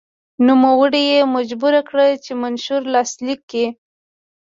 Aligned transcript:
نوموړی 0.47 1.03
یې 1.13 1.21
مجبور 1.35 1.73
کړ 1.89 1.97
چې 2.23 2.31
منشور 2.41 2.81
لاسلیک 2.93 3.41
کړي. 3.49 3.65